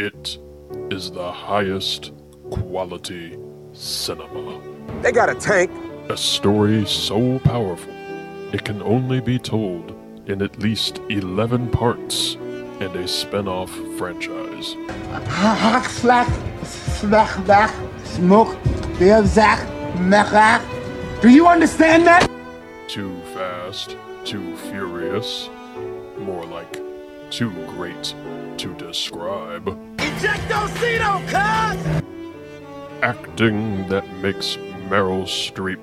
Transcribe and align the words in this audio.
It 0.00 0.38
is 0.92 1.10
the 1.10 1.32
highest 1.32 2.12
quality 2.50 3.36
cinema. 3.72 4.60
They 5.02 5.10
got 5.10 5.28
a 5.28 5.34
tank. 5.34 5.72
A 6.08 6.16
story 6.16 6.86
so 6.86 7.40
powerful, 7.40 7.92
it 8.52 8.64
can 8.64 8.80
only 8.82 9.20
be 9.20 9.40
told 9.40 9.90
in 10.26 10.40
at 10.40 10.60
least 10.60 11.00
11 11.08 11.72
parts 11.72 12.36
and 12.78 12.94
a 12.94 13.08
spin 13.08 13.48
off 13.48 13.72
franchise. 13.98 14.76
Hakslag, 15.26 16.28
slagdag, 16.62 17.72
smok, 18.04 18.56
beelzag, 19.00 19.58
megag. 19.96 20.62
Do 21.20 21.28
you 21.28 21.48
understand 21.48 22.06
that? 22.06 22.30
Too 22.86 23.20
fast, 23.34 23.96
too 24.24 24.56
furious, 24.70 25.50
more 26.18 26.44
like 26.44 26.80
too 27.30 27.50
great 27.66 28.14
to 28.58 28.74
describe. 28.74 29.87
Ejecto 30.18 30.66
seato, 30.80 31.20
cuz! 31.30 32.02
Acting 33.02 33.86
that 33.86 34.04
makes 34.16 34.56
Meryl 34.88 35.22
Streep 35.22 35.78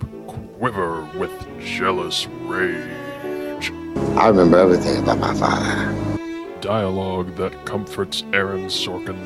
quiver 0.57 1.07
with 1.17 1.31
jealous 1.61 2.27
rage. 2.41 3.71
I 4.17 4.27
remember 4.27 4.57
everything 4.57 5.01
about 5.01 5.19
my 5.19 5.33
father. 5.35 6.19
Dialogue 6.59 7.33
that 7.37 7.65
comforts 7.65 8.25
Aaron 8.33 8.65
Sorkin 8.65 9.17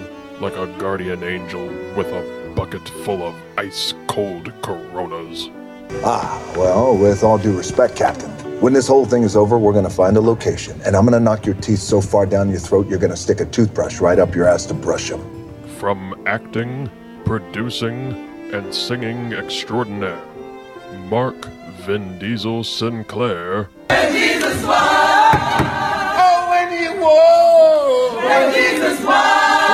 like 0.41 0.55
a 0.55 0.67
guardian 0.77 1.23
angel 1.23 1.65
with 1.95 2.05
a 2.09 2.53
bucket 2.55 2.87
full 3.03 3.23
of 3.23 3.33
ice 3.57 3.95
cold 4.05 4.53
coronas. 4.61 5.49
Ah, 6.03 6.53
well, 6.55 6.95
with 6.95 7.23
all 7.23 7.39
due 7.39 7.57
respect, 7.57 7.95
Captain. 7.95 8.38
When 8.59 8.73
this 8.73 8.89
whole 8.89 9.05
thing 9.05 9.23
is 9.23 9.37
over, 9.37 9.57
we're 9.57 9.71
gonna 9.71 9.89
find 9.89 10.17
a 10.17 10.21
location, 10.21 10.81
and 10.85 10.93
I'm 10.93 11.05
gonna 11.05 11.17
knock 11.21 11.45
your 11.45 11.55
teeth 11.55 11.79
so 11.79 12.01
far 12.01 12.25
down 12.25 12.49
your 12.49 12.59
throat 12.59 12.89
you're 12.89 12.99
gonna 12.99 13.15
stick 13.15 13.39
a 13.39 13.45
toothbrush 13.45 14.01
right 14.01 14.19
up 14.19 14.35
your 14.35 14.49
ass 14.49 14.65
to 14.65 14.73
brush 14.73 15.07
them. 15.09 15.21
From 15.77 16.21
acting, 16.25 16.89
producing, 17.23 18.51
and 18.51 18.75
singing 18.75 19.31
extraordinaire, 19.31 20.21
Mark 21.07 21.45
Vin 21.85 22.19
Diesel 22.19 22.65
Sinclair 22.65 23.69
Oh, 26.21 26.47
when 26.51 26.69
he 26.77 26.89
was! 26.99 28.15
When 28.25 28.53
Jesus 28.53 29.05
was! 29.05 29.68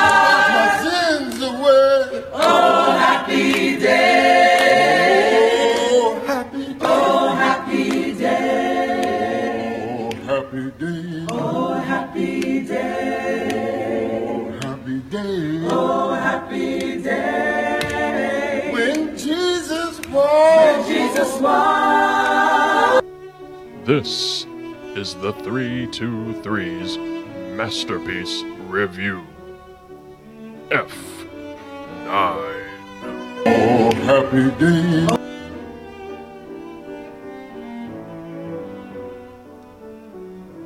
This 23.86 24.46
is 24.96 25.14
the 25.16 25.32
323's 25.32 26.98
Masterpiece 27.56 28.42
Review. 28.68 29.24
F9. 30.70 31.28
Oh, 33.46 33.92
happy 33.94 34.50
day. 34.60 35.08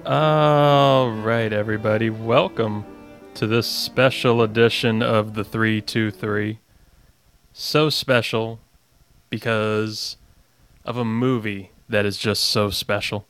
All 0.05 1.11
right, 1.11 1.51
everybody, 1.51 2.09
welcome 2.09 2.85
to 3.33 3.45
this 3.45 3.67
special 3.67 4.41
edition 4.41 5.03
of 5.03 5.33
the 5.33 5.43
323. 5.43 6.59
So 7.51 7.89
special 7.89 8.59
because 9.29 10.15
of 10.89 10.97
a 10.97 11.05
movie 11.05 11.71
that 11.87 12.03
is 12.03 12.17
just 12.17 12.43
so 12.43 12.71
special. 12.71 13.27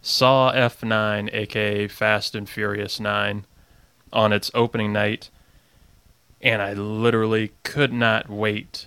Saw 0.00 0.52
F9, 0.54 1.28
aka 1.32 1.86
Fast 1.86 2.34
and 2.34 2.48
Furious 2.48 2.98
9, 2.98 3.44
on 4.10 4.32
its 4.32 4.50
opening 4.54 4.90
night, 4.90 5.28
and 6.40 6.62
I 6.62 6.72
literally 6.72 7.52
could 7.62 7.92
not 7.92 8.30
wait 8.30 8.86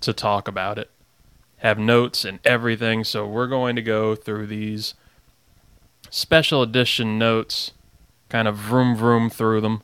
to 0.00 0.12
talk 0.12 0.48
about 0.48 0.76
it. 0.76 0.90
Have 1.58 1.78
notes 1.78 2.24
and 2.24 2.40
everything, 2.44 3.04
so 3.04 3.28
we're 3.28 3.46
going 3.46 3.76
to 3.76 3.82
go 3.82 4.16
through 4.16 4.48
these 4.48 4.94
special 6.10 6.62
edition 6.62 7.16
notes, 7.16 7.70
kind 8.28 8.48
of 8.48 8.56
vroom 8.56 8.96
vroom 8.96 9.30
through 9.30 9.60
them, 9.60 9.82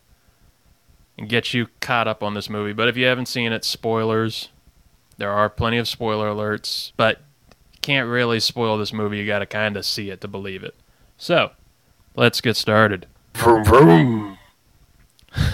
and 1.16 1.28
get 1.28 1.54
you 1.54 1.68
caught 1.80 2.08
up 2.08 2.24
on 2.24 2.34
this 2.34 2.50
movie. 2.50 2.72
But 2.72 2.88
if 2.88 2.96
you 2.96 3.04
haven't 3.04 3.26
seen 3.26 3.52
it, 3.52 3.64
spoilers. 3.64 4.48
There 5.18 5.30
are 5.30 5.50
plenty 5.50 5.78
of 5.78 5.86
spoiler 5.86 6.28
alerts, 6.28 6.92
but 6.96 7.18
you 7.72 7.78
can't 7.82 8.08
really 8.08 8.40
spoil 8.40 8.78
this 8.78 8.92
movie. 8.92 9.18
You 9.18 9.26
got 9.26 9.40
to 9.40 9.46
kind 9.46 9.76
of 9.76 9.84
see 9.84 10.10
it 10.10 10.20
to 10.22 10.28
believe 10.28 10.64
it. 10.64 10.74
So, 11.16 11.50
let's 12.16 12.40
get 12.40 12.56
started. 12.56 13.06
Vroom 13.34 13.64
vroom. 13.64 14.38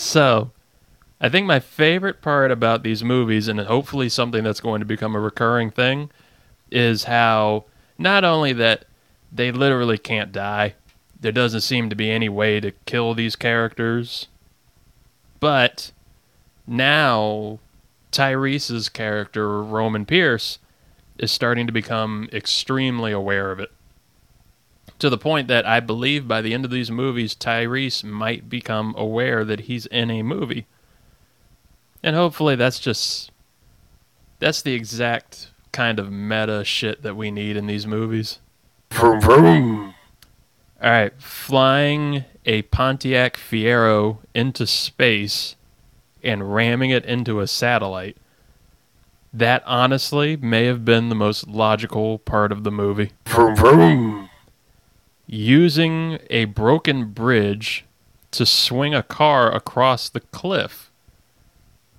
So, 0.00 0.50
I 1.20 1.28
think 1.28 1.46
my 1.46 1.60
favorite 1.60 2.22
part 2.22 2.50
about 2.50 2.82
these 2.82 3.04
movies, 3.04 3.48
and 3.48 3.60
hopefully 3.60 4.08
something 4.08 4.42
that's 4.42 4.60
going 4.60 4.80
to 4.80 4.86
become 4.86 5.14
a 5.14 5.20
recurring 5.20 5.70
thing, 5.70 6.10
is 6.70 7.04
how 7.04 7.66
not 7.98 8.24
only 8.24 8.54
that 8.54 8.86
they 9.30 9.52
literally 9.52 9.98
can't 9.98 10.32
die, 10.32 10.74
there 11.20 11.32
doesn't 11.32 11.60
seem 11.60 11.90
to 11.90 11.96
be 11.96 12.10
any 12.10 12.30
way 12.30 12.60
to 12.60 12.72
kill 12.86 13.14
these 13.14 13.36
characters, 13.36 14.28
but 15.38 15.92
now 16.66 17.58
Tyrese's 18.12 18.88
character, 18.88 19.62
Roman 19.62 20.04
Pierce, 20.04 20.58
is 21.18 21.30
starting 21.30 21.66
to 21.66 21.72
become 21.72 22.28
extremely 22.32 23.12
aware 23.12 23.50
of 23.50 23.60
it. 23.60 23.70
To 24.98 25.08
the 25.08 25.18
point 25.18 25.48
that 25.48 25.66
I 25.66 25.80
believe 25.80 26.28
by 26.28 26.42
the 26.42 26.52
end 26.52 26.64
of 26.64 26.70
these 26.70 26.90
movies, 26.90 27.34
Tyrese 27.34 28.04
might 28.04 28.50
become 28.50 28.94
aware 28.98 29.44
that 29.44 29.60
he's 29.60 29.86
in 29.86 30.10
a 30.10 30.22
movie. 30.22 30.66
And 32.02 32.16
hopefully 32.16 32.56
that's 32.56 32.78
just. 32.78 33.30
That's 34.38 34.62
the 34.62 34.72
exact 34.72 35.50
kind 35.72 35.98
of 35.98 36.10
meta 36.10 36.64
shit 36.64 37.02
that 37.02 37.16
we 37.16 37.30
need 37.30 37.56
in 37.56 37.66
these 37.66 37.86
movies. 37.86 38.38
Vroom 38.90 39.20
vroom. 39.20 39.94
All 40.82 40.90
right, 40.90 41.12
flying 41.20 42.24
a 42.46 42.62
Pontiac 42.62 43.36
Fiero 43.36 44.18
into 44.34 44.66
space 44.66 45.56
and 46.22 46.54
ramming 46.54 46.90
it 46.90 47.04
into 47.04 47.40
a 47.40 47.46
satellite. 47.46 48.16
That 49.32 49.62
honestly 49.66 50.36
may 50.36 50.64
have 50.64 50.84
been 50.84 51.08
the 51.08 51.14
most 51.14 51.46
logical 51.46 52.18
part 52.18 52.50
of 52.50 52.64
the 52.64 52.72
movie. 52.72 53.12
Vroom 53.26 53.56
vroom. 53.56 54.30
Using 55.26 56.18
a 56.28 56.46
broken 56.46 57.12
bridge 57.12 57.84
to 58.32 58.44
swing 58.44 58.94
a 58.94 59.02
car 59.02 59.54
across 59.54 60.08
the 60.08 60.20
cliff. 60.20 60.90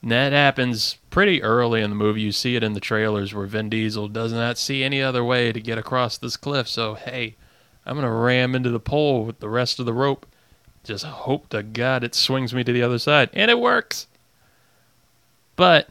And 0.01 0.11
that 0.11 0.33
happens 0.33 0.97
pretty 1.09 1.43
early 1.43 1.81
in 1.81 1.89
the 1.89 1.95
movie. 1.95 2.21
You 2.21 2.31
see 2.31 2.55
it 2.55 2.63
in 2.63 2.73
the 2.73 2.79
trailers 2.79 3.33
where 3.33 3.45
Vin 3.45 3.69
Diesel 3.69 4.07
does 4.07 4.33
not 4.33 4.57
see 4.57 4.83
any 4.83 5.01
other 5.01 5.23
way 5.23 5.51
to 5.51 5.61
get 5.61 5.77
across 5.77 6.17
this 6.17 6.35
cliff. 6.35 6.67
So, 6.67 6.95
hey, 6.95 7.35
I'm 7.85 7.95
going 7.95 8.05
to 8.05 8.11
ram 8.11 8.55
into 8.55 8.71
the 8.71 8.79
pole 8.79 9.25
with 9.25 9.39
the 9.39 9.49
rest 9.49 9.79
of 9.79 9.85
the 9.85 9.93
rope. 9.93 10.25
Just 10.83 11.05
hope 11.05 11.49
to 11.49 11.61
God 11.61 12.03
it 12.03 12.15
swings 12.15 12.53
me 12.53 12.63
to 12.63 12.73
the 12.73 12.81
other 12.81 12.97
side. 12.97 13.29
And 13.33 13.51
it 13.51 13.59
works. 13.59 14.07
But 15.61 15.89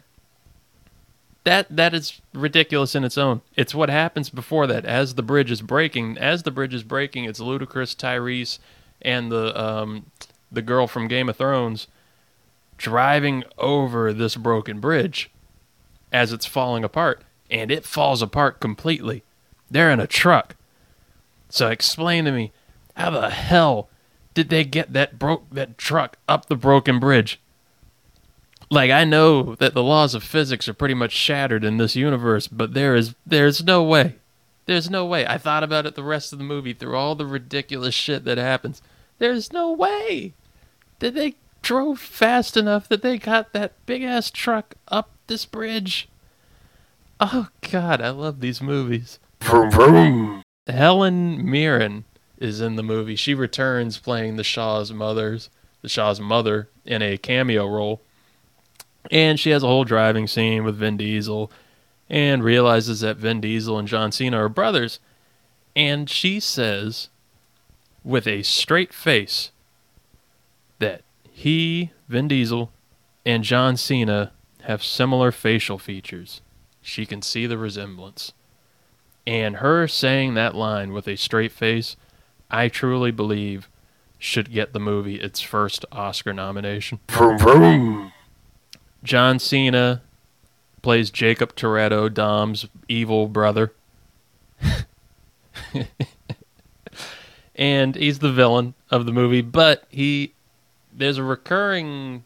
that 1.44 1.68
that 1.76 1.94
is 1.94 2.20
ridiculous 2.34 2.96
in 2.96 3.04
its 3.04 3.16
own. 3.16 3.40
It's 3.54 3.72
what 3.72 3.88
happens 3.88 4.28
before 4.28 4.66
that. 4.66 4.84
As 4.84 5.14
the 5.14 5.22
bridge 5.22 5.48
is 5.48 5.62
breaking, 5.62 6.18
as 6.18 6.42
the 6.42 6.50
bridge 6.50 6.74
is 6.74 6.82
breaking, 6.82 7.26
it's 7.26 7.38
Ludacris, 7.38 7.94
Tyrese, 7.94 8.58
and 9.00 9.30
the 9.30 9.56
um, 9.56 10.06
the 10.50 10.60
girl 10.60 10.88
from 10.88 11.06
Game 11.06 11.28
of 11.28 11.36
Thrones 11.36 11.86
driving 12.78 13.44
over 13.58 14.12
this 14.12 14.34
broken 14.34 14.80
bridge 14.80 15.30
as 16.10 16.32
it's 16.32 16.46
falling 16.46 16.82
apart, 16.82 17.22
and 17.48 17.70
it 17.70 17.84
falls 17.84 18.22
apart 18.22 18.58
completely. 18.58 19.22
They're 19.70 19.92
in 19.92 20.00
a 20.00 20.08
truck. 20.08 20.56
So 21.48 21.68
explain 21.68 22.24
to 22.24 22.32
me, 22.32 22.50
how 22.96 23.10
the 23.10 23.30
hell 23.30 23.88
did 24.34 24.48
they 24.48 24.64
get 24.64 24.94
that 24.94 25.20
broke 25.20 25.48
that 25.50 25.78
truck 25.78 26.16
up 26.28 26.46
the 26.46 26.56
broken 26.56 26.98
bridge? 26.98 27.38
Like 28.70 28.90
I 28.90 29.04
know 29.04 29.56
that 29.56 29.74
the 29.74 29.82
laws 29.82 30.14
of 30.14 30.22
physics 30.22 30.68
are 30.68 30.74
pretty 30.74 30.94
much 30.94 31.12
shattered 31.12 31.64
in 31.64 31.78
this 31.78 31.96
universe, 31.96 32.46
but 32.46 32.74
there 32.74 32.94
is 32.94 33.14
there's 33.26 33.64
no 33.64 33.82
way. 33.82 34.16
There's 34.66 34.88
no 34.88 35.04
way. 35.04 35.26
I 35.26 35.38
thought 35.38 35.64
about 35.64 35.86
it 35.86 35.96
the 35.96 36.04
rest 36.04 36.32
of 36.32 36.38
the 36.38 36.44
movie 36.44 36.72
through 36.72 36.96
all 36.96 37.16
the 37.16 37.26
ridiculous 37.26 37.94
shit 37.94 38.24
that 38.24 38.38
happens. 38.38 38.80
There's 39.18 39.52
no 39.52 39.72
way 39.72 40.34
that 41.00 41.14
they 41.14 41.34
drove 41.62 41.98
fast 41.98 42.56
enough 42.56 42.88
that 42.88 43.02
they 43.02 43.18
got 43.18 43.52
that 43.52 43.72
big 43.86 44.04
ass 44.04 44.30
truck 44.30 44.74
up 44.88 45.10
this 45.26 45.44
bridge. 45.44 46.08
Oh 47.18 47.48
god, 47.70 48.00
I 48.00 48.10
love 48.10 48.40
these 48.40 48.62
movies. 48.62 49.18
Vroom 49.40 49.70
vroom. 49.70 50.42
Helen 50.68 51.44
Mirren 51.50 52.04
is 52.38 52.60
in 52.60 52.76
the 52.76 52.82
movie. 52.84 53.16
She 53.16 53.34
returns 53.34 53.98
playing 53.98 54.36
the 54.36 54.44
Shaw's 54.44 54.92
mother's 54.92 55.50
the 55.82 55.88
Shaw's 55.88 56.20
mother 56.20 56.68
in 56.84 57.02
a 57.02 57.16
cameo 57.16 57.66
role. 57.66 58.02
And 59.10 59.38
she 59.38 59.50
has 59.50 59.62
a 59.62 59.66
whole 59.66 59.84
driving 59.84 60.26
scene 60.26 60.64
with 60.64 60.76
Vin 60.76 60.96
Diesel 60.96 61.50
and 62.08 62.42
realizes 62.42 63.00
that 63.00 63.16
Vin 63.16 63.40
Diesel 63.40 63.78
and 63.78 63.88
John 63.88 64.12
Cena 64.12 64.36
are 64.36 64.48
brothers. 64.48 64.98
And 65.76 66.10
she 66.10 66.40
says, 66.40 67.08
with 68.04 68.26
a 68.26 68.42
straight 68.42 68.92
face, 68.92 69.52
that 70.80 71.02
he, 71.30 71.92
Vin 72.08 72.28
Diesel, 72.28 72.70
and 73.24 73.44
John 73.44 73.76
Cena 73.76 74.32
have 74.62 74.82
similar 74.82 75.30
facial 75.30 75.78
features. 75.78 76.40
She 76.82 77.06
can 77.06 77.22
see 77.22 77.46
the 77.46 77.58
resemblance. 77.58 78.32
And 79.26 79.56
her 79.56 79.86
saying 79.86 80.34
that 80.34 80.54
line 80.54 80.92
with 80.92 81.06
a 81.06 81.16
straight 81.16 81.52
face, 81.52 81.96
I 82.50 82.68
truly 82.68 83.10
believe 83.10 83.68
should 84.18 84.50
get 84.52 84.72
the 84.72 84.80
movie 84.80 85.20
its 85.20 85.40
first 85.40 85.84
Oscar 85.92 86.32
nomination. 86.32 87.00
Vroom, 87.08 87.38
vroom. 87.38 88.12
John 89.02 89.38
Cena 89.38 90.02
plays 90.82 91.10
Jacob 91.10 91.54
Toretto, 91.54 92.12
Dom's 92.12 92.66
evil 92.88 93.28
brother. 93.28 93.72
and 97.54 97.94
he's 97.94 98.18
the 98.18 98.32
villain 98.32 98.74
of 98.90 99.06
the 99.06 99.12
movie, 99.12 99.42
but 99.42 99.84
he 99.88 100.32
there's 100.92 101.18
a 101.18 101.22
recurring 101.22 102.24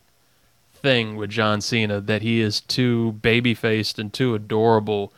thing 0.73 1.17
with 1.17 1.31
John 1.31 1.61
Cena 1.61 2.01
that 2.01 2.23
he 2.23 2.41
is 2.41 2.61
too 2.61 3.13
baby-faced 3.13 3.99
and 3.99 4.13
too 4.13 4.35
adorable 4.35 5.13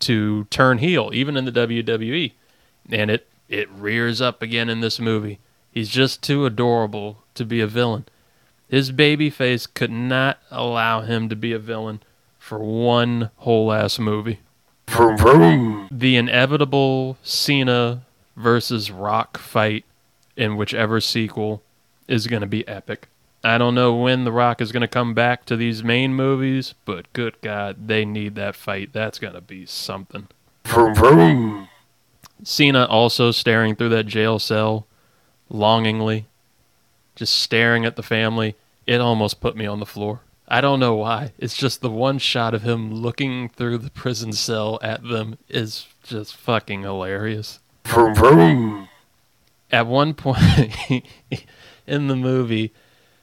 to 0.00 0.44
turn 0.44 0.78
heel 0.78 1.10
even 1.12 1.36
in 1.36 1.44
the 1.44 1.52
WWE. 1.52 2.32
And 2.90 3.10
it 3.10 3.28
it 3.48 3.68
rears 3.70 4.20
up 4.20 4.42
again 4.42 4.68
in 4.68 4.80
this 4.80 4.98
movie. 4.98 5.38
He's 5.70 5.90
just 5.90 6.22
too 6.22 6.46
adorable 6.46 7.22
to 7.34 7.44
be 7.44 7.60
a 7.60 7.66
villain. 7.66 8.06
His 8.72 8.90
baby 8.90 9.28
face 9.28 9.66
could 9.66 9.90
not 9.90 10.38
allow 10.50 11.02
him 11.02 11.28
to 11.28 11.36
be 11.36 11.52
a 11.52 11.58
villain 11.58 12.02
for 12.38 12.58
one 12.58 13.28
whole 13.36 13.70
ass 13.70 13.98
movie. 13.98 14.40
Vroom, 14.88 15.18
vroom. 15.18 15.88
The 15.92 16.16
inevitable 16.16 17.18
Cena 17.22 18.00
versus 18.34 18.90
Rock 18.90 19.36
fight 19.36 19.84
in 20.38 20.56
whichever 20.56 21.02
sequel 21.02 21.62
is 22.08 22.26
going 22.26 22.40
to 22.40 22.46
be 22.46 22.66
epic. 22.66 23.08
I 23.44 23.58
don't 23.58 23.74
know 23.74 23.94
when 23.94 24.24
The 24.24 24.32
Rock 24.32 24.62
is 24.62 24.72
going 24.72 24.80
to 24.80 24.88
come 24.88 25.12
back 25.12 25.44
to 25.46 25.56
these 25.56 25.84
main 25.84 26.14
movies, 26.14 26.72
but 26.86 27.12
good 27.12 27.38
God, 27.42 27.88
they 27.88 28.06
need 28.06 28.36
that 28.36 28.56
fight. 28.56 28.94
That's 28.94 29.18
going 29.18 29.34
to 29.34 29.42
be 29.42 29.66
something. 29.66 30.28
Vroom, 30.64 30.94
vroom. 30.94 31.68
Cena 32.42 32.86
also 32.86 33.32
staring 33.32 33.76
through 33.76 33.90
that 33.90 34.06
jail 34.06 34.38
cell 34.38 34.86
longingly, 35.50 36.24
just 37.22 37.38
staring 37.38 37.84
at 37.84 37.94
the 37.94 38.02
family. 38.02 38.56
It 38.84 39.00
almost 39.00 39.40
put 39.40 39.56
me 39.56 39.64
on 39.64 39.78
the 39.78 39.86
floor. 39.86 40.22
I 40.48 40.60
don't 40.60 40.80
know 40.80 40.96
why. 40.96 41.30
It's 41.38 41.56
just 41.56 41.80
the 41.80 41.88
one 41.88 42.18
shot 42.18 42.52
of 42.52 42.62
him 42.62 42.92
looking 42.92 43.48
through 43.48 43.78
the 43.78 43.92
prison 43.92 44.32
cell 44.32 44.80
at 44.82 45.04
them 45.04 45.38
is 45.48 45.86
just 46.02 46.34
fucking 46.34 46.82
hilarious. 46.82 47.60
Vroom, 47.84 48.14
vroom. 48.16 48.88
At 49.70 49.86
one 49.86 50.14
point 50.14 50.74
in 51.86 52.08
the 52.08 52.16
movie, 52.16 52.72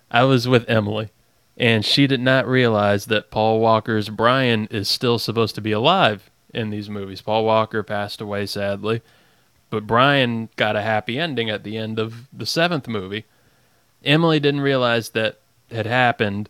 I 0.09 0.23
was 0.23 0.47
with 0.47 0.69
Emily, 0.69 1.09
and 1.57 1.83
she 1.83 2.07
did 2.07 2.21
not 2.21 2.47
realize 2.47 3.07
that 3.07 3.29
Paul 3.29 3.59
Walker's 3.59 4.07
Brian 4.07 4.65
is 4.71 4.87
still 4.87 5.19
supposed 5.19 5.55
to 5.55 5.61
be 5.61 5.73
alive 5.73 6.31
in 6.53 6.69
these 6.69 6.89
movies. 6.89 7.21
Paul 7.21 7.43
Walker 7.43 7.83
passed 7.83 8.21
away 8.21 8.45
sadly, 8.45 9.01
but 9.69 9.85
Brian 9.85 10.47
got 10.55 10.77
a 10.77 10.83
happy 10.83 11.19
ending 11.19 11.49
at 11.49 11.65
the 11.65 11.75
end 11.75 11.99
of 11.99 12.29
the 12.31 12.45
seventh 12.45 12.87
movie. 12.87 13.25
Emily 14.03 14.39
didn't 14.39 14.61
realize 14.61 15.09
that 15.09 15.39
had 15.71 15.85
happened, 15.85 16.49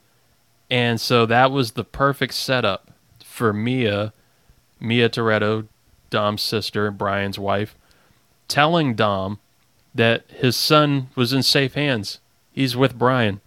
and 0.69 0.99
so 1.01 1.25
that 1.25 1.51
was 1.51 1.71
the 1.71 1.83
perfect 1.83 2.33
setup 2.33 2.91
for 3.23 3.53
Mia, 3.53 4.13
Mia 4.79 5.09
Toretto, 5.09 5.67
Dom's 6.09 6.41
sister, 6.41 6.91
Brian's 6.91 7.39
wife, 7.39 7.75
telling 8.47 8.95
Dom 8.95 9.39
that 9.93 10.25
his 10.29 10.55
son 10.55 11.09
was 11.15 11.33
in 11.33 11.43
safe 11.43 11.73
hands. 11.73 12.19
He's 12.51 12.75
with 12.75 12.97
Brian. 12.97 13.41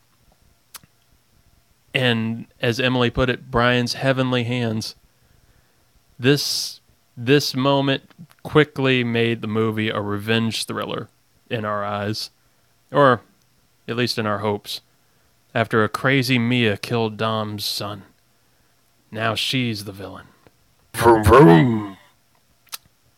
And 1.95 2.47
as 2.61 2.81
Emily 2.81 3.11
put 3.11 3.29
it, 3.29 3.51
Brian's 3.51 3.95
heavenly 3.95 4.45
hands. 4.45 4.95
This 6.19 6.81
this 7.15 7.55
moment 7.55 8.11
quickly 8.43 9.05
made 9.05 9.43
the 9.43 9.47
movie 9.47 9.91
a 9.91 10.01
revenge 10.01 10.65
thriller 10.65 11.09
in 11.51 11.65
our 11.67 11.85
eyes, 11.85 12.31
or 12.91 13.21
at 13.93 13.97
least 13.97 14.19
in 14.19 14.27
our 14.27 14.39
hopes. 14.39 14.81
After 15.55 15.85
a 15.85 15.89
crazy 15.89 16.39
Mia 16.39 16.77
killed 16.79 17.17
Dom's 17.17 17.65
son, 17.65 18.03
now 19.11 19.35
she's 19.35 19.85
the 19.85 19.93
villain. 19.93 20.27
Vroom, 20.95 21.23
vroom. 21.23 21.97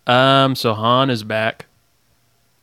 Um, 0.06 0.54
so 0.54 0.74
Han 0.74 1.08
is 1.10 1.22
back. 1.22 1.66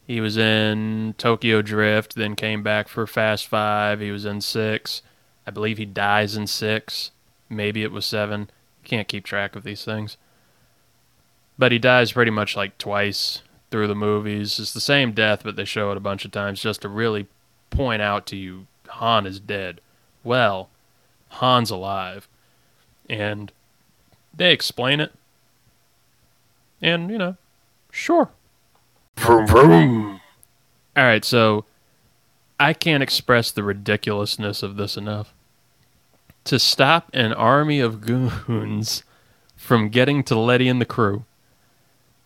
He 0.05 0.19
was 0.19 0.37
in 0.37 1.15
Tokyo 1.17 1.61
Drift, 1.61 2.15
then 2.15 2.35
came 2.35 2.63
back 2.63 2.89
for 2.89 3.07
Fast 3.07 3.47
Five. 3.47 4.01
He 4.01 4.11
was 4.11 4.25
in 4.25 4.41
six. 4.41 5.01
I 5.47 5.51
believe 5.51 5.77
he 5.77 5.85
dies 5.85 6.35
in 6.35 6.47
six. 6.47 7.11
Maybe 7.49 7.81
it 7.81 7.91
was 7.91 8.05
seven. 8.05 8.49
Can't 8.83 9.07
keep 9.07 9.23
track 9.23 9.55
of 9.55 9.63
these 9.63 9.85
things. 9.85 10.17
But 11.57 11.71
he 11.71 11.79
dies 11.79 12.11
pretty 12.11 12.31
much 12.31 12.57
like 12.57 12.77
twice 12.77 13.41
through 13.69 13.87
the 13.87 13.95
movies. 13.95 14.59
It's 14.59 14.73
the 14.73 14.81
same 14.81 15.13
death, 15.13 15.43
but 15.43 15.55
they 15.55 15.63
show 15.63 15.91
it 15.91 15.97
a 15.97 16.01
bunch 16.01 16.25
of 16.25 16.31
times 16.31 16.61
just 16.61 16.81
to 16.81 16.89
really 16.89 17.27
point 17.71 18.01
out 18.01 18.27
to 18.27 18.35
you 18.35 18.67
Han 18.87 19.25
is 19.25 19.39
dead. 19.39 19.81
Well, 20.23 20.69
Han's 21.29 21.71
alive. 21.71 22.27
And 23.09 23.51
they 24.33 24.51
explain 24.51 24.99
it. 24.99 25.13
And, 26.81 27.09
you 27.09 27.17
know, 27.17 27.37
sure. 27.91 28.29
Vroom, 29.17 29.47
vroom. 29.47 30.21
All 30.95 31.03
right, 31.03 31.23
so 31.23 31.65
I 32.59 32.73
can't 32.73 33.03
express 33.03 33.51
the 33.51 33.63
ridiculousness 33.63 34.61
of 34.61 34.75
this 34.75 34.97
enough. 34.97 35.33
To 36.45 36.59
stop 36.59 37.09
an 37.13 37.33
army 37.33 37.79
of 37.79 38.01
goons 38.01 39.03
from 39.55 39.89
getting 39.89 40.23
to 40.23 40.37
Letty 40.37 40.67
and 40.67 40.81
the 40.81 40.85
crew, 40.85 41.23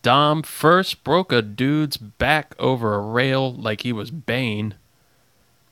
Dom 0.01 0.41
first 0.41 1.03
broke 1.03 1.31
a 1.31 1.41
dude's 1.41 1.97
back 1.97 2.55
over 2.57 2.93
a 2.93 3.01
rail 3.01 3.53
like 3.53 3.81
he 3.81 3.91
was 3.91 4.11
Bane, 4.11 4.75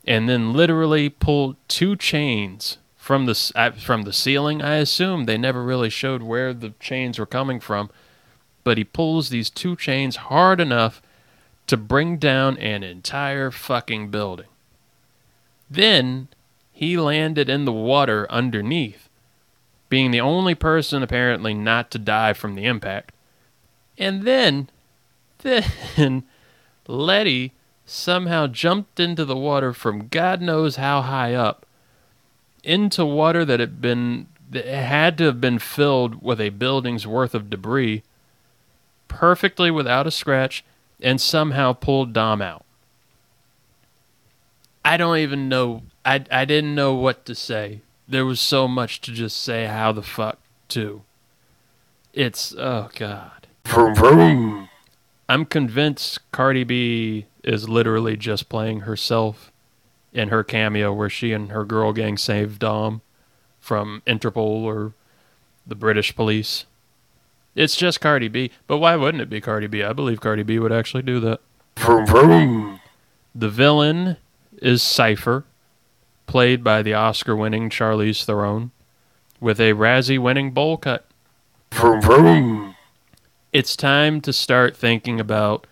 and 0.05 0.27
then 0.27 0.53
literally 0.53 1.09
pulled 1.09 1.55
two 1.67 1.95
chains 1.95 2.77
from 2.97 3.25
the 3.25 3.51
uh, 3.55 3.71
from 3.71 4.03
the 4.03 4.13
ceiling. 4.13 4.61
I 4.61 4.75
assume 4.75 5.25
they 5.25 5.37
never 5.37 5.63
really 5.63 5.89
showed 5.89 6.23
where 6.23 6.53
the 6.53 6.73
chains 6.79 7.19
were 7.19 7.25
coming 7.25 7.59
from, 7.59 7.89
but 8.63 8.77
he 8.77 8.83
pulls 8.83 9.29
these 9.29 9.49
two 9.49 9.75
chains 9.75 10.15
hard 10.15 10.59
enough 10.59 11.01
to 11.67 11.77
bring 11.77 12.17
down 12.17 12.57
an 12.57 12.83
entire 12.83 13.51
fucking 13.51 14.09
building. 14.09 14.47
Then 15.69 16.27
he 16.71 16.97
landed 16.97 17.49
in 17.49 17.65
the 17.65 17.71
water 17.71 18.29
underneath, 18.29 19.09
being 19.89 20.11
the 20.11 20.21
only 20.21 20.55
person 20.55 21.03
apparently 21.03 21.53
not 21.53 21.91
to 21.91 21.99
die 21.99 22.33
from 22.33 22.55
the 22.55 22.65
impact. 22.65 23.11
And 23.97 24.23
then, 24.23 24.69
then 25.43 26.23
Letty 26.87 27.53
somehow 27.85 28.47
jumped 28.47 28.99
into 28.99 29.25
the 29.25 29.35
water 29.35 29.73
from 29.73 30.07
God 30.07 30.41
knows 30.41 30.77
how 30.77 31.01
high 31.01 31.33
up, 31.33 31.65
into 32.63 33.05
water 33.05 33.43
that 33.45 33.59
had 33.59 33.81
been 33.81 34.27
that 34.49 34.65
had 34.65 35.17
to 35.17 35.25
have 35.25 35.41
been 35.41 35.59
filled 35.59 36.21
with 36.21 36.39
a 36.39 36.49
building's 36.49 37.07
worth 37.07 37.33
of 37.33 37.49
debris, 37.49 38.03
perfectly 39.07 39.71
without 39.71 40.07
a 40.07 40.11
scratch, 40.11 40.63
and 41.01 41.19
somehow 41.19 41.73
pulled 41.73 42.13
Dom 42.13 42.41
out. 42.41 42.63
I 44.85 44.97
don't 44.97 45.17
even 45.17 45.49
know. 45.49 45.83
I 46.05 46.23
I 46.31 46.45
didn't 46.45 46.75
know 46.75 46.93
what 46.93 47.25
to 47.25 47.35
say. 47.35 47.81
There 48.07 48.25
was 48.25 48.39
so 48.39 48.67
much 48.67 49.01
to 49.01 49.11
just 49.11 49.41
say. 49.41 49.65
How 49.65 49.91
the 49.91 50.03
fuck 50.03 50.39
to? 50.69 51.01
It's 52.13 52.53
oh 52.57 52.89
god. 52.95 53.47
Vroom, 53.65 53.95
vroom. 53.95 54.69
I'm 55.33 55.45
convinced 55.45 56.19
Cardi 56.31 56.63
B 56.63 57.25
is 57.43 57.67
literally 57.67 58.15
just 58.15 58.49
playing 58.49 58.81
herself 58.81 59.51
in 60.13 60.29
her 60.29 60.43
cameo 60.43 60.93
where 60.93 61.09
she 61.09 61.33
and 61.33 61.49
her 61.49 61.65
girl 61.65 61.91
gang 61.91 62.17
save 62.17 62.59
Dom 62.59 63.01
from 63.59 64.03
Interpol 64.05 64.61
or 64.61 64.93
the 65.65 65.73
British 65.73 66.15
police. 66.15 66.65
It's 67.55 67.75
just 67.75 67.99
Cardi 67.99 68.27
B, 68.27 68.51
but 68.67 68.77
why 68.77 68.95
wouldn't 68.95 69.23
it 69.23 69.29
be 69.31 69.41
Cardi 69.41 69.65
B? 69.65 69.81
I 69.81 69.91
believe 69.91 70.21
Cardi 70.21 70.43
B 70.43 70.59
would 70.59 70.71
actually 70.71 71.01
do 71.01 71.19
that. 71.21 71.41
Vroom, 71.79 72.05
vroom. 72.05 72.79
The 73.33 73.49
villain 73.49 74.17
is 74.61 74.83
Cypher, 74.83 75.45
played 76.27 76.63
by 76.63 76.83
the 76.83 76.93
Oscar 76.93 77.35
winning 77.35 77.71
Charlize 77.71 78.23
Theron, 78.23 78.69
with 79.39 79.59
a 79.59 79.73
Razzie 79.73 80.19
winning 80.19 80.51
bowl 80.51 80.77
cut. 80.77 81.07
Vroom, 81.71 82.01
vroom. 82.03 82.72
It's 83.53 83.75
time 83.75 84.19
to 84.21 84.33
start 84.33 84.75
thinking 84.75 85.19
about 85.19 85.67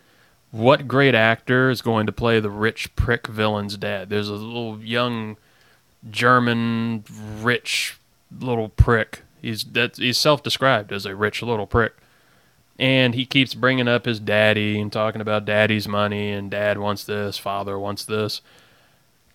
what 0.51 0.87
great 0.87 1.15
actor 1.15 1.71
is 1.71 1.81
going 1.81 2.05
to 2.05 2.11
play 2.11 2.39
the 2.39 2.51
rich 2.51 2.95
prick 2.95 3.25
villain's 3.25 3.75
dad? 3.75 4.09
There's 4.09 4.29
a 4.29 4.33
little 4.33 4.79
young 4.79 5.37
German 6.09 7.03
rich 7.41 7.97
little 8.39 8.69
prick. 8.69 9.23
He's 9.41 9.63
that 9.63 9.97
he's 9.97 10.19
self-described 10.19 10.91
as 10.91 11.07
a 11.07 11.15
rich 11.15 11.41
little 11.41 11.65
prick. 11.65 11.93
And 12.77 13.15
he 13.15 13.25
keeps 13.25 13.55
bringing 13.55 13.87
up 13.87 14.05
his 14.05 14.19
daddy 14.19 14.79
and 14.79 14.93
talking 14.93 15.21
about 15.21 15.45
daddy's 15.45 15.87
money 15.87 16.31
and 16.31 16.51
dad 16.51 16.77
wants 16.77 17.03
this, 17.03 17.37
father 17.37 17.79
wants 17.79 18.05
this. 18.05 18.41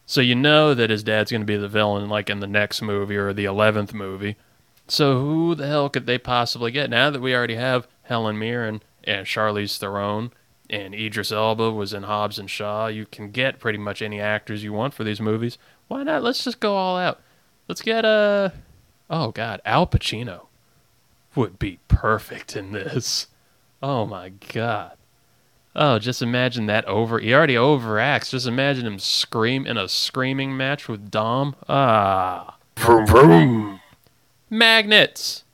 So 0.07 0.21
you 0.21 0.37
know 0.37 0.73
that 0.73 0.91
his 0.91 1.03
dad's 1.03 1.33
going 1.33 1.43
to 1.43 1.47
be 1.47 1.57
the 1.57 1.69
villain 1.69 2.09
like 2.09 2.31
in 2.31 2.39
the 2.39 2.47
next 2.47 2.81
movie 2.81 3.17
or 3.17 3.33
the 3.33 3.45
11th 3.45 3.93
movie. 3.93 4.37
So 4.87 5.19
who 5.19 5.57
the 5.57 5.67
hell 5.67 5.89
could 5.89 6.07
they 6.07 6.19
possibly 6.19 6.71
get 6.71 6.91
now 6.91 7.11
that 7.11 7.21
we 7.21 7.35
already 7.35 7.57
have 7.57 7.89
Helen 8.07 8.39
Mirren 8.39 8.83
and 9.05 9.27
Charlize 9.27 9.79
Theron 9.79 10.33
and 10.69 10.95
Idris 10.95 11.31
Elba 11.31 11.71
was 11.71 11.93
in 11.93 12.05
Hobbs 12.05 12.39
and 12.39 12.51
Shaw. 12.51 12.89
You 12.89 13.07
can 13.07 13.31
get 13.31 13.59
pretty 13.59 13.79
much 13.79 14.03
any 14.03 14.21
actors 14.21 14.65
you 14.65 14.73
want 14.73 14.95
for 14.95 15.05
these 15.05 15.21
movies. 15.21 15.59
Why 15.89 16.03
not? 16.03 16.23
Let's 16.23 16.43
just 16.43 16.61
go 16.61 16.75
all 16.75 16.97
out. 16.97 17.21
Let's 17.69 17.83
get 17.83 18.05
uh 18.05 18.51
oh 19.11 19.31
god, 19.33 19.61
Al 19.65 19.87
Pacino 19.87 20.47
would 21.35 21.59
be 21.59 21.79
perfect 21.89 22.57
in 22.57 22.73
this. 22.73 23.27
Oh 23.83 24.07
my 24.07 24.31
god. 24.31 24.93
Oh, 25.79 25.99
just 25.99 26.23
imagine 26.23 26.67
that 26.67 26.87
over. 26.87 27.19
He 27.19 27.35
already 27.35 27.55
overacts. 27.55 28.31
Just 28.31 28.47
imagine 28.47 28.87
him 28.87 28.99
scream 28.99 29.67
in 29.67 29.77
a 29.77 29.89
screaming 29.89 30.57
match 30.57 30.89
with 30.89 31.11
Dom. 31.11 31.55
Ah. 31.69 32.57
Vroom 32.79 33.07
vroom. 33.07 33.81
Magnets. 34.49 35.45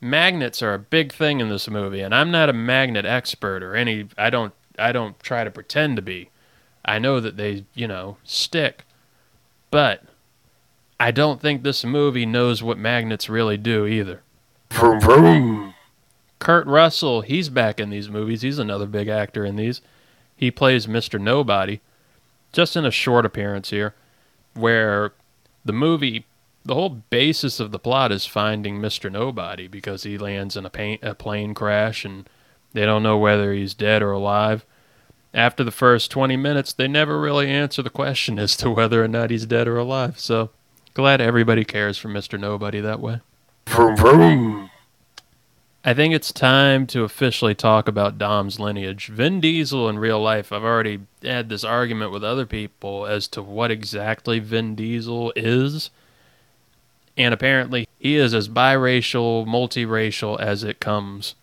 Magnets 0.00 0.62
are 0.62 0.74
a 0.74 0.78
big 0.78 1.12
thing 1.12 1.40
in 1.40 1.48
this 1.48 1.68
movie, 1.68 2.00
and 2.00 2.14
I'm 2.14 2.30
not 2.30 2.48
a 2.48 2.52
magnet 2.52 3.04
expert 3.04 3.62
or 3.62 3.74
any. 3.74 4.08
I 4.16 4.30
don't. 4.30 4.54
I 4.78 4.92
don't 4.92 5.18
try 5.20 5.42
to 5.42 5.50
pretend 5.50 5.96
to 5.96 6.02
be. 6.02 6.30
I 6.84 6.98
know 6.98 7.18
that 7.20 7.36
they, 7.36 7.64
you 7.74 7.88
know, 7.88 8.16
stick, 8.22 8.84
but 9.70 10.04
I 11.00 11.10
don't 11.10 11.40
think 11.40 11.62
this 11.62 11.84
movie 11.84 12.26
knows 12.26 12.62
what 12.62 12.78
magnets 12.78 13.28
really 13.28 13.56
do 13.56 13.86
either. 13.86 14.22
Vroom 14.70 15.00
vroom. 15.00 15.74
Kurt 16.38 16.66
Russell, 16.66 17.22
he's 17.22 17.48
back 17.48 17.80
in 17.80 17.90
these 17.90 18.08
movies. 18.08 18.42
He's 18.42 18.58
another 18.58 18.86
big 18.86 19.08
actor 19.08 19.44
in 19.44 19.56
these. 19.56 19.80
He 20.36 20.50
plays 20.50 20.86
Mr. 20.86 21.20
Nobody, 21.20 21.80
just 22.52 22.76
in 22.76 22.84
a 22.84 22.90
short 22.92 23.26
appearance 23.26 23.70
here, 23.70 23.94
where 24.54 25.12
the 25.64 25.72
movie, 25.72 26.26
the 26.68 26.74
whole 26.74 26.90
basis 26.90 27.60
of 27.60 27.72
the 27.72 27.78
plot 27.78 28.12
is 28.12 28.26
finding 28.26 28.78
Mr. 28.78 29.10
Nobody 29.10 29.66
because 29.66 30.02
he 30.02 30.18
lands 30.18 30.54
in 30.54 30.66
a, 30.66 30.70
pain, 30.70 30.98
a 31.02 31.14
plane 31.14 31.54
crash 31.54 32.04
and 32.04 32.28
they 32.74 32.84
don't 32.84 33.02
know 33.02 33.16
whether 33.16 33.52
he's 33.52 33.72
dead 33.72 34.02
or 34.02 34.12
alive. 34.12 34.66
After 35.32 35.64
the 35.64 35.70
first 35.70 36.10
20 36.10 36.36
minutes, 36.36 36.74
they 36.74 36.86
never 36.86 37.18
really 37.18 37.48
answer 37.48 37.82
the 37.82 37.90
question 37.90 38.38
as 38.38 38.54
to 38.58 38.70
whether 38.70 39.02
or 39.02 39.08
not 39.08 39.30
he's 39.30 39.46
dead 39.46 39.66
or 39.66 39.78
alive. 39.78 40.20
So, 40.20 40.50
glad 40.92 41.20
everybody 41.22 41.64
cares 41.64 41.96
for 41.96 42.08
Mr. 42.08 42.38
Nobody 42.38 42.80
that 42.80 43.00
way. 43.00 43.20
Vroom 43.66 43.96
vroom. 43.96 44.70
I 45.84 45.94
think 45.94 46.12
it's 46.12 46.32
time 46.32 46.86
to 46.88 47.04
officially 47.04 47.54
talk 47.54 47.88
about 47.88 48.18
Dom's 48.18 48.60
lineage. 48.60 49.06
Vin 49.06 49.40
Diesel 49.40 49.88
in 49.88 49.98
real 49.98 50.20
life, 50.20 50.52
I've 50.52 50.64
already 50.64 51.00
had 51.22 51.48
this 51.48 51.64
argument 51.64 52.12
with 52.12 52.24
other 52.24 52.44
people 52.44 53.06
as 53.06 53.26
to 53.28 53.42
what 53.42 53.70
exactly 53.70 54.38
Vin 54.38 54.74
Diesel 54.74 55.32
is. 55.34 55.88
And 57.18 57.34
apparently, 57.34 57.88
he 57.98 58.16
is 58.16 58.32
as 58.32 58.48
biracial, 58.48 59.44
multiracial 59.44 60.40
as 60.40 60.62
it 60.62 60.78
comes. 60.78 61.34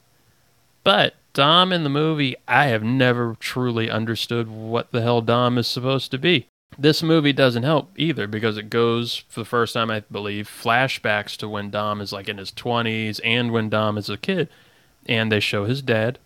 But 0.86 1.16
Dom 1.34 1.74
in 1.74 1.84
the 1.84 1.90
movie, 1.90 2.38
I 2.48 2.68
have 2.68 2.82
never 2.82 3.36
truly 3.42 3.90
understood 3.90 4.50
what 4.50 4.94
the 4.94 5.02
hell 5.02 5.22
Dom 5.22 5.58
is 5.58 5.68
supposed 5.68 6.12
to 6.12 6.18
be. 6.18 6.48
This 6.78 7.04
movie 7.04 7.34
doesn't 7.34 7.64
help 7.64 7.92
either 7.98 8.26
because 8.26 8.58
it 8.58 8.70
goes, 8.70 9.24
for 9.28 9.42
the 9.42 9.46
first 9.46 9.74
time, 9.74 9.92
I 9.92 10.00
believe, 10.10 10.48
flashbacks 10.48 11.36
to 11.38 11.50
when 11.50 11.70
Dom 11.70 12.00
is 12.00 12.14
like 12.14 12.30
in 12.30 12.38
his 12.38 12.52
20s 12.52 13.20
and 13.24 13.52
when 13.52 13.70
Dom 13.70 13.98
is 13.98 14.10
a 14.10 14.18
kid. 14.18 14.48
And 15.06 15.30
they 15.30 15.42
show 15.42 15.66
his 15.66 15.82
dad. 15.82 16.20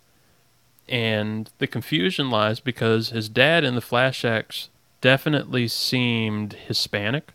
And 0.88 1.50
the 1.58 1.66
confusion 1.66 2.30
lies 2.30 2.60
because 2.60 3.10
his 3.10 3.28
dad 3.28 3.64
in 3.64 3.74
the 3.74 3.80
flashbacks 3.80 4.68
definitely 5.00 5.66
seemed 5.66 6.52
Hispanic. 6.52 7.32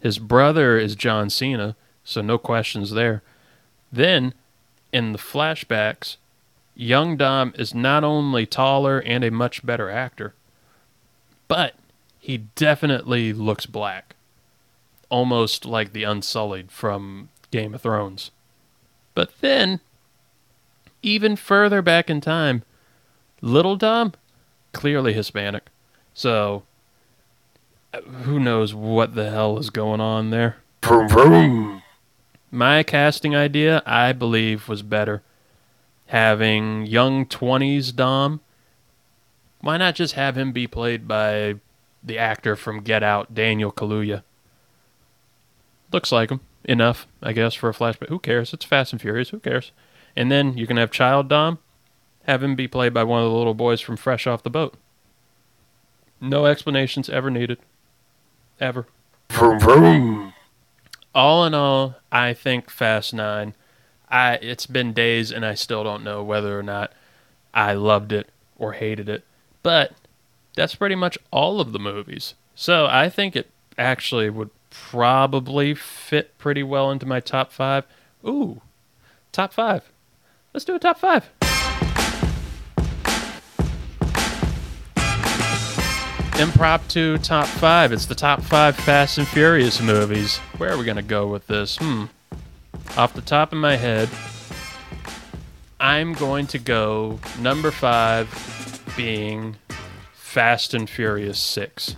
His 0.00 0.18
brother 0.18 0.78
is 0.78 0.94
John 0.94 1.30
Cena, 1.30 1.76
so 2.04 2.20
no 2.20 2.38
questions 2.38 2.92
there. 2.92 3.22
Then, 3.92 4.34
in 4.92 5.12
the 5.12 5.18
flashbacks, 5.18 6.16
young 6.74 7.16
Dom 7.16 7.52
is 7.58 7.74
not 7.74 8.04
only 8.04 8.46
taller 8.46 9.00
and 9.00 9.24
a 9.24 9.30
much 9.30 9.66
better 9.66 9.90
actor, 9.90 10.34
but 11.48 11.74
he 12.20 12.38
definitely 12.54 13.32
looks 13.32 13.66
black. 13.66 14.14
Almost 15.10 15.64
like 15.64 15.92
the 15.92 16.04
Unsullied 16.04 16.70
from 16.70 17.30
Game 17.50 17.74
of 17.74 17.80
Thrones. 17.80 18.30
But 19.14 19.32
then, 19.40 19.80
even 21.02 21.34
further 21.34 21.80
back 21.80 22.10
in 22.10 22.20
time, 22.20 22.62
Little 23.40 23.76
Dom, 23.76 24.12
clearly 24.72 25.14
Hispanic. 25.14 25.64
So, 26.12 26.64
who 28.22 28.38
knows 28.38 28.74
what 28.74 29.14
the 29.14 29.30
hell 29.30 29.58
is 29.58 29.70
going 29.70 30.00
on 30.00 30.30
there? 30.30 30.56
Vroom 30.82 31.08
vroom. 31.08 31.82
My 32.50 32.82
casting 32.82 33.36
idea, 33.36 33.82
I 33.84 34.12
believe, 34.12 34.68
was 34.68 34.82
better. 34.82 35.22
Having 36.06 36.86
young 36.86 37.26
20s 37.26 37.94
Dom. 37.94 38.40
Why 39.60 39.76
not 39.76 39.94
just 39.94 40.14
have 40.14 40.38
him 40.38 40.52
be 40.52 40.66
played 40.66 41.06
by 41.06 41.56
the 42.02 42.18
actor 42.18 42.56
from 42.56 42.80
Get 42.80 43.02
Out, 43.02 43.34
Daniel 43.34 43.72
Kaluuya? 43.72 44.22
Looks 45.92 46.12
like 46.12 46.30
him. 46.30 46.40
Enough, 46.64 47.06
I 47.22 47.32
guess, 47.32 47.54
for 47.54 47.68
a 47.68 47.74
flashback. 47.74 48.08
Who 48.08 48.18
cares? 48.18 48.52
It's 48.52 48.64
Fast 48.64 48.92
and 48.92 49.00
Furious. 49.00 49.30
Who 49.30 49.40
cares? 49.40 49.72
And 50.16 50.30
then 50.30 50.56
you 50.56 50.66
can 50.66 50.76
have 50.76 50.90
Child 50.90 51.28
Dom. 51.28 51.58
Have 52.24 52.42
him 52.42 52.54
be 52.54 52.68
played 52.68 52.92
by 52.92 53.04
one 53.04 53.22
of 53.22 53.30
the 53.30 53.36
little 53.36 53.54
boys 53.54 53.80
from 53.80 53.96
Fresh 53.96 54.26
Off 54.26 54.42
the 54.42 54.50
Boat. 54.50 54.74
No 56.20 56.46
explanations 56.46 57.08
ever 57.08 57.30
needed. 57.30 57.58
Ever. 58.60 58.86
Vroom 59.30 59.60
vroom. 59.60 60.32
all 61.14 61.44
in 61.44 61.54
all, 61.54 61.96
I 62.10 62.34
think 62.34 62.70
Fast 62.70 63.14
Nine. 63.14 63.54
I 64.10 64.34
it's 64.36 64.66
been 64.66 64.92
days 64.92 65.30
and 65.30 65.44
I 65.44 65.54
still 65.54 65.84
don't 65.84 66.02
know 66.02 66.22
whether 66.22 66.58
or 66.58 66.62
not 66.62 66.92
I 67.52 67.74
loved 67.74 68.12
it 68.12 68.30
or 68.56 68.72
hated 68.72 69.08
it. 69.08 69.24
But 69.62 69.92
that's 70.54 70.74
pretty 70.74 70.94
much 70.94 71.18
all 71.30 71.60
of 71.60 71.72
the 71.72 71.78
movies. 71.78 72.34
So 72.54 72.86
I 72.86 73.08
think 73.08 73.36
it 73.36 73.50
actually 73.76 74.30
would 74.30 74.50
probably 74.70 75.74
fit 75.74 76.36
pretty 76.38 76.62
well 76.62 76.90
into 76.90 77.06
my 77.06 77.20
top 77.20 77.52
five. 77.52 77.84
Ooh, 78.26 78.60
top 79.30 79.52
five. 79.52 79.82
Let's 80.52 80.64
do 80.64 80.74
a 80.74 80.78
top 80.78 80.98
five. 80.98 81.30
Impromptu 86.38 87.18
top 87.18 87.48
five. 87.48 87.90
It's 87.90 88.06
the 88.06 88.14
top 88.14 88.42
five 88.42 88.76
Fast 88.76 89.18
and 89.18 89.26
Furious 89.26 89.82
movies. 89.82 90.38
Where 90.56 90.70
are 90.70 90.78
we 90.78 90.84
going 90.84 90.96
to 90.96 91.02
go 91.02 91.26
with 91.26 91.48
this? 91.48 91.76
Hmm. 91.78 92.04
Off 92.96 93.12
the 93.12 93.22
top 93.22 93.50
of 93.50 93.58
my 93.58 93.74
head, 93.74 94.08
I'm 95.80 96.12
going 96.12 96.46
to 96.48 96.60
go 96.60 97.18
number 97.40 97.72
five 97.72 98.28
being 98.96 99.56
Fast 100.12 100.74
and 100.74 100.88
Furious 100.88 101.40
6. 101.40 101.96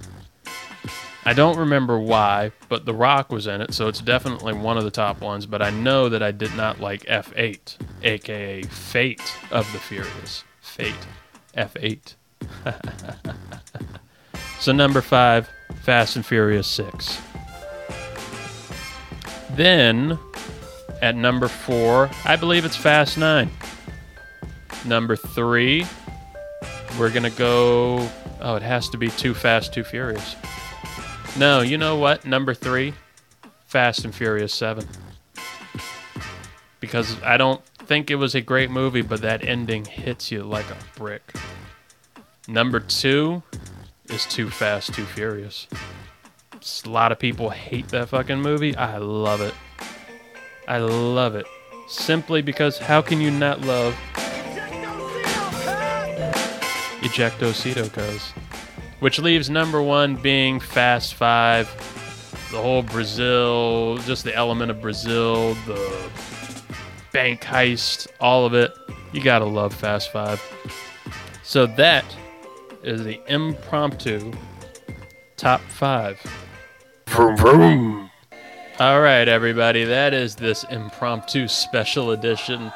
I 1.26 1.34
don't 1.34 1.58
remember 1.58 1.98
why, 1.98 2.52
but 2.70 2.86
The 2.86 2.94
Rock 2.94 3.30
was 3.30 3.46
in 3.46 3.60
it, 3.60 3.74
so 3.74 3.88
it's 3.88 4.00
definitely 4.00 4.54
one 4.54 4.78
of 4.78 4.84
the 4.84 4.90
top 4.90 5.20
ones. 5.20 5.44
But 5.44 5.60
I 5.60 5.68
know 5.68 6.08
that 6.08 6.22
I 6.22 6.30
did 6.30 6.56
not 6.56 6.80
like 6.80 7.02
F8, 7.02 7.76
aka 8.02 8.62
Fate 8.62 9.36
of 9.50 9.70
the 9.74 9.78
Furious. 9.78 10.44
Fate. 10.62 10.94
F8. 11.54 12.14
So 14.60 14.72
number 14.72 15.00
five, 15.00 15.48
Fast 15.82 16.16
and 16.16 16.26
Furious 16.26 16.66
Six. 16.66 17.18
Then 19.52 20.18
at 21.00 21.16
number 21.16 21.48
four, 21.48 22.10
I 22.26 22.36
believe 22.36 22.66
it's 22.66 22.76
Fast 22.76 23.16
Nine. 23.16 23.50
Number 24.84 25.16
three, 25.16 25.86
we're 26.98 27.10
gonna 27.10 27.30
go. 27.30 28.06
Oh, 28.42 28.54
it 28.56 28.62
has 28.62 28.90
to 28.90 28.98
be 28.98 29.08
Too 29.08 29.32
Fast, 29.32 29.72
Too 29.72 29.82
Furious. 29.82 30.36
No, 31.38 31.62
you 31.62 31.78
know 31.78 31.96
what? 31.96 32.26
Number 32.26 32.52
three, 32.52 32.92
Fast 33.66 34.04
and 34.04 34.14
Furious 34.14 34.52
Seven. 34.52 34.86
Because 36.80 37.20
I 37.22 37.38
don't 37.38 37.64
think 37.78 38.10
it 38.10 38.16
was 38.16 38.34
a 38.34 38.40
great 38.40 38.70
movie, 38.70 39.02
but 39.02 39.22
that 39.22 39.42
ending 39.42 39.84
hits 39.86 40.30
you 40.30 40.42
like 40.42 40.70
a 40.70 40.76
brick. 40.98 41.32
Number 42.48 42.80
two, 42.80 43.42
is 44.10 44.26
Too 44.26 44.50
Fast, 44.50 44.94
Too 44.94 45.04
Furious. 45.04 45.66
A 46.84 46.88
lot 46.88 47.12
of 47.12 47.18
people 47.18 47.50
hate 47.50 47.88
that 47.88 48.10
fucking 48.10 48.40
movie. 48.40 48.76
I 48.76 48.98
love 48.98 49.40
it. 49.40 49.54
I 50.68 50.78
love 50.78 51.34
it. 51.34 51.46
Simply 51.88 52.42
because 52.42 52.78
how 52.78 53.00
can 53.02 53.20
you 53.20 53.30
not 53.30 53.60
love 53.62 53.96
Ejectocitocos. 57.00 58.32
Which 59.00 59.18
leaves 59.18 59.48
number 59.48 59.82
one 59.82 60.16
being 60.16 60.60
Fast 60.60 61.14
Five. 61.14 61.66
The 62.52 62.60
whole 62.60 62.82
Brazil, 62.82 63.96
just 63.98 64.24
the 64.24 64.34
element 64.34 64.70
of 64.70 64.82
Brazil, 64.82 65.54
the 65.66 66.10
bank 67.12 67.42
heist, 67.42 68.06
all 68.20 68.44
of 68.44 68.54
it. 68.54 68.76
You 69.12 69.22
gotta 69.22 69.46
love 69.46 69.72
Fast 69.72 70.12
Five. 70.12 70.42
So 71.42 71.66
that 71.66 72.04
is 72.82 73.04
the 73.04 73.20
impromptu 73.26 74.32
top 75.36 75.60
five. 75.62 76.20
Vroom 77.06 77.36
vroom. 77.36 78.10
All 78.78 79.00
right, 79.00 79.28
everybody, 79.28 79.84
that 79.84 80.14
is 80.14 80.36
this 80.36 80.64
impromptu 80.64 81.48
special 81.48 82.12
edition, 82.12 82.68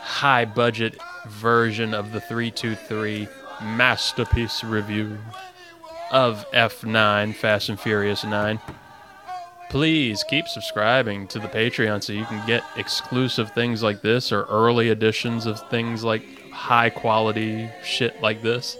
high 0.00 0.44
budget 0.44 0.98
version 1.28 1.94
of 1.94 2.12
the 2.12 2.20
323 2.20 3.28
masterpiece 3.62 4.64
review 4.64 5.16
of 6.10 6.44
F9, 6.52 7.34
Fast 7.34 7.68
and 7.68 7.78
Furious 7.78 8.24
9. 8.24 8.58
Please 9.70 10.24
keep 10.24 10.48
subscribing 10.48 11.26
to 11.28 11.38
the 11.38 11.48
Patreon 11.48 12.02
so 12.02 12.12
you 12.12 12.26
can 12.26 12.46
get 12.46 12.62
exclusive 12.76 13.52
things 13.52 13.82
like 13.82 14.02
this 14.02 14.32
or 14.32 14.42
early 14.44 14.90
editions 14.90 15.46
of 15.46 15.60
things 15.70 16.04
like 16.04 16.50
high 16.50 16.90
quality 16.90 17.70
shit 17.82 18.20
like 18.20 18.42
this. 18.42 18.76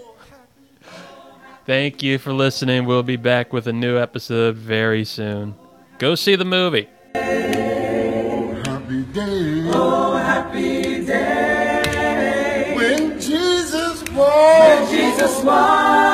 Thank 1.64 2.02
you 2.02 2.18
for 2.18 2.32
listening. 2.32 2.86
We'll 2.86 3.02
be 3.04 3.16
back 3.16 3.52
with 3.52 3.66
a 3.68 3.72
new 3.72 3.96
episode 3.98 4.56
very 4.56 5.04
soon. 5.04 5.54
Go 5.98 6.14
see 6.16 6.34
the 6.34 6.44
movie. 6.44 6.88
Oh, 7.14 8.62
Happy 8.64 9.02
day. 9.12 9.70
Oh, 9.72 10.16
happy 10.16 11.04
day. 11.04 12.72
When 12.74 13.20
Jesus 13.20 14.02
walked. 14.10 14.90
When 14.90 14.90
Jesus 14.90 15.44
walked. 15.44 16.11